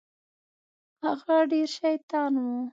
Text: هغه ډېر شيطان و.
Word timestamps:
هغه 1.03 1.35
ډېر 1.51 1.67
شيطان 1.77 2.33
و. 2.39 2.45